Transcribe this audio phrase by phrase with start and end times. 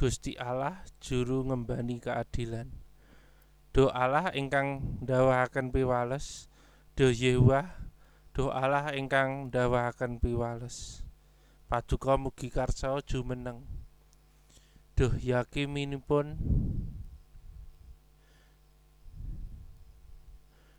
[0.00, 2.72] Gusti Allah juru ngembani keadilan.
[3.76, 6.48] Do Allah ingkang ndawahaken piwales.
[6.96, 7.68] Do Yehuwah
[8.32, 11.04] Do Allah ingkang ndawahaken piwales.
[11.68, 13.68] Paduka mugi karsa jumeneng
[14.96, 16.40] Duh yakiminipun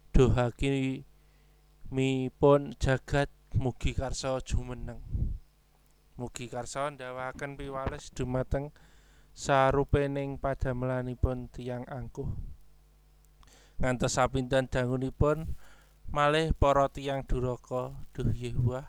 [0.10, 1.06] Duh hakimipun
[2.82, 5.00] jagat mugi karsa jumeneng
[6.18, 8.74] Mugi karsa ndawahaken piwales dumateng
[9.36, 12.30] sarupening padamelanipun tiyang angkuh.
[13.82, 15.58] Ngantos sapinten dangunipun
[16.14, 18.86] malih para tiyang duraka duh Yehuwah.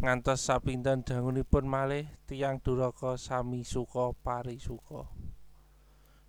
[0.00, 5.08] Ngantos sapinten dangunipun malih tiyang duraka sami suka parisuka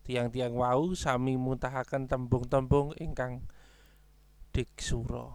[0.01, 3.45] tiang-tiang wau sami muntahaken tembung-tembung ingkang
[4.51, 5.31] diksura.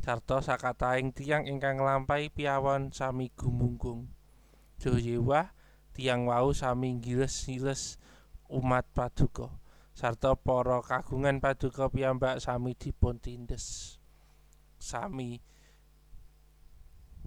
[0.00, 4.08] Sarta sakataing tiang ingkang nglampahi piawon sami gumunggung.
[4.80, 5.52] Duh Yehuwah
[5.90, 7.98] Tiang wau sami ngiles-ngiles
[8.46, 9.50] umat paduka.
[9.90, 13.98] Sarta para kagungan paduka piyambak sami dipuntindes.
[14.78, 15.42] Sami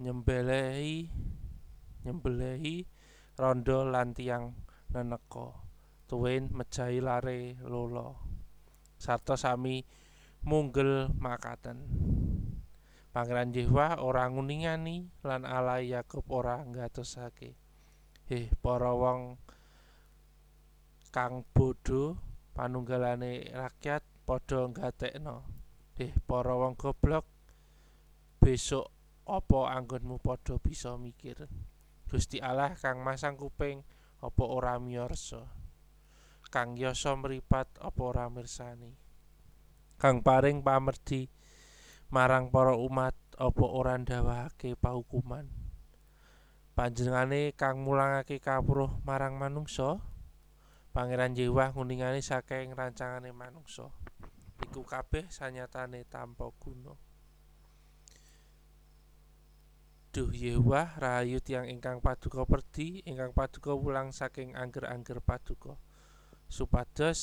[0.00, 1.06] nyembelehi
[2.02, 2.88] nyembelehi
[3.36, 4.56] randha lan tiang
[4.90, 5.60] neneka.
[6.08, 8.12] Tuwin mejahi lare lola
[9.00, 9.84] sarta sami
[10.44, 11.84] munggel makaten.
[13.14, 17.63] Pangeran Yehuwa ora nguningani lan Allah Yakub ora ngatosake
[18.24, 19.36] Heh para wong
[21.12, 22.16] kang bodho
[22.56, 25.44] panunggalane rakyat padha nggatekno.
[26.00, 27.28] Heh para wong goblok
[28.40, 28.88] besok
[29.28, 31.44] apa anggonmu padha bisa mikir.
[32.08, 33.84] Gusti Allah kang masang kuping
[34.24, 35.44] apa ora miyorsa.
[36.48, 38.96] Kang yasa mripat apa ora mirsani.
[40.00, 41.28] Kang paring pamerdi
[42.08, 45.63] marang para umat apa ora ndawahake pahukuman.
[46.74, 50.02] Panjenengane kang mulangake kawruh marang manungsa
[50.94, 53.90] Pangeran Yewah nguningane saking rancangane manungsa
[54.62, 56.94] iku kabeh sanyatane tanpa guna.
[60.14, 65.74] Duh Yewah rahayu tiang ingkang paduka perdi ingkang paduka wulang saking angger-angger paduka.
[66.46, 67.18] Supados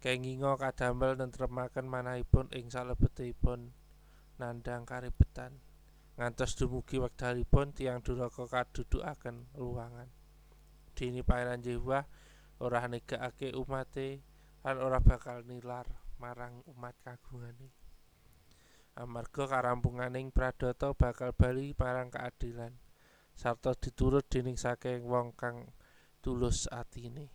[0.00, 3.76] kenginga kadamel nentremaken manahipun ing salebetipun
[4.40, 5.60] nandhang karibetan
[6.14, 10.06] ngantos dumugi wekdalipun tiang duraka kadudukaken ruangan.
[10.94, 12.06] Dini pangeran Yehuwa
[12.62, 14.22] ora negakake umate
[14.62, 15.90] lan ora bakal nilar
[16.22, 17.74] marang umat kagungane.
[18.94, 22.78] Amarga karampunganing pradata bakal bali marang keadilan
[23.34, 25.74] sarta diturut dening saking wong kang
[26.22, 27.34] tulus atine.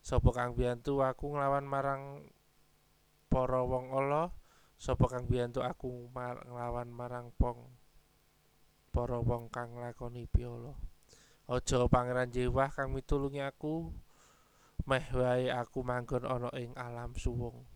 [0.00, 2.30] Sapa kang biyantu aku nglawan marang
[3.26, 4.15] para wong Allah
[4.86, 7.58] Sapa kang biyantu aku nglawan marang pong
[8.94, 10.78] para wong kang nglakoni piala.
[11.50, 13.90] Aja Pangeran Yewah kang mitulungi aku
[14.86, 17.66] meh wae aku manggon ana ing alam suwung.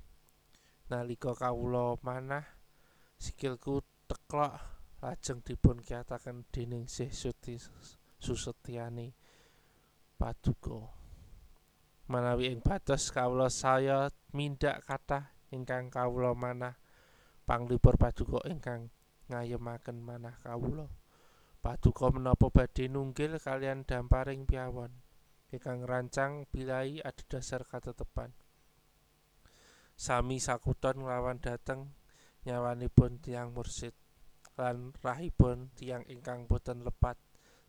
[0.86, 2.46] Nalika kawula manah
[3.18, 4.54] sikilku teklok
[5.02, 7.58] lajeng dipun kiyataken dening Suti
[8.22, 9.10] Susetyani
[10.14, 10.78] Paduka.
[12.06, 16.78] Manawi ing batos kawula saya mindak kathah ingkang kawula manah
[17.44, 18.90] panglipur paduka ingkang
[19.30, 20.90] ngayemaken manah kawula.
[21.60, 24.90] Paduka menapa badhe nunggil kalian damparing piawon
[25.50, 28.30] ingkang rancang bilai adhedhasar katetepan.
[29.98, 31.92] Sami sakuton nglawan dhateng
[32.48, 33.92] nyawanipun tiang mursid
[34.56, 37.20] lan rahipun tiang ingkang boten lepat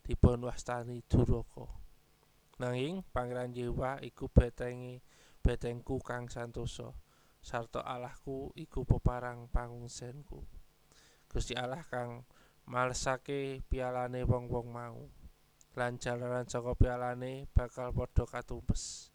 [0.06, 1.68] dipun wastani duraka.
[2.62, 5.02] Nanging pangeran Yehuwa iku betenge
[5.42, 6.94] betengku kang santosa
[7.42, 10.46] sarta Allahku iku peparang pangungsenku.
[11.28, 12.24] Gusti Allah kang
[12.70, 15.10] malesake pialane wong-wong mau
[15.74, 19.10] lan jalaran saka pialane bakal padha katumpes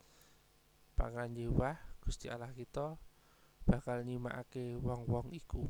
[0.97, 1.31] pangan
[2.01, 2.97] Gusti Allah kita
[3.69, 5.69] bakal nyimakake wong-wong iku